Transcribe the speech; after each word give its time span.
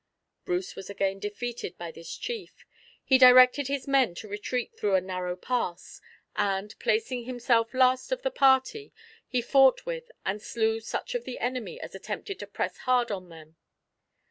Bruce 0.45 0.75
was 0.75 0.89
again 0.89 1.19
defeated 1.19 1.77
by 1.77 1.91
this 1.91 2.15
chief. 2.17 2.65
He 3.03 3.19
directed 3.19 3.67
his 3.67 3.87
men 3.87 4.15
to 4.15 4.27
retreat 4.27 4.73
through 4.75 4.95
a 4.95 4.99
narrow 4.99 5.35
pass, 5.35 6.01
and, 6.35 6.73
placing 6.79 7.25
himself 7.25 7.71
last 7.71 8.11
of 8.11 8.23
the 8.23 8.31
party, 8.31 8.91
he 9.27 9.43
fought 9.43 9.85
with 9.85 10.09
and 10.25 10.41
slew 10.41 10.79
such 10.79 11.13
of 11.13 11.23
the 11.23 11.37
enemy 11.37 11.79
as 11.79 11.93
attempted 11.93 12.39
to 12.39 12.47
press 12.47 12.77
hard 12.79 13.11
on 13.11 13.29
them. 13.29 13.57